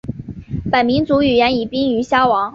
[0.71, 2.49] 本民族语言已濒于消亡。